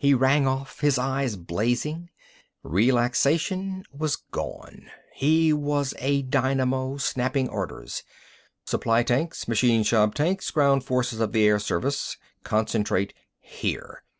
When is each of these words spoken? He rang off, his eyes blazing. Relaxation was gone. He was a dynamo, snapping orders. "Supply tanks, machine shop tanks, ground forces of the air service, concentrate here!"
He 0.00 0.14
rang 0.14 0.48
off, 0.48 0.80
his 0.80 0.98
eyes 0.98 1.36
blazing. 1.36 2.10
Relaxation 2.64 3.84
was 3.92 4.16
gone. 4.16 4.90
He 5.12 5.52
was 5.52 5.94
a 6.00 6.22
dynamo, 6.22 6.96
snapping 6.96 7.48
orders. 7.48 8.02
"Supply 8.66 9.04
tanks, 9.04 9.46
machine 9.46 9.84
shop 9.84 10.14
tanks, 10.14 10.50
ground 10.50 10.82
forces 10.82 11.20
of 11.20 11.30
the 11.30 11.44
air 11.46 11.60
service, 11.60 12.16
concentrate 12.42 13.14
here!" 13.38 14.02